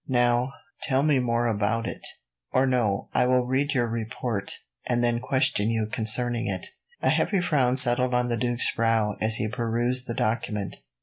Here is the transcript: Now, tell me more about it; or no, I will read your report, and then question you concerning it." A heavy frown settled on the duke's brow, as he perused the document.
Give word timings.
Now, 0.09 0.53
tell 0.81 1.03
me 1.03 1.19
more 1.19 1.45
about 1.45 1.85
it; 1.85 2.01
or 2.51 2.65
no, 2.65 3.09
I 3.13 3.27
will 3.27 3.45
read 3.45 3.75
your 3.75 3.85
report, 3.87 4.51
and 4.87 5.03
then 5.03 5.19
question 5.19 5.69
you 5.69 5.85
concerning 5.85 6.47
it." 6.47 6.65
A 7.03 7.09
heavy 7.11 7.39
frown 7.39 7.77
settled 7.77 8.15
on 8.15 8.27
the 8.27 8.35
duke's 8.35 8.73
brow, 8.73 9.15
as 9.21 9.35
he 9.35 9.47
perused 9.47 10.07
the 10.07 10.15
document. 10.15 10.77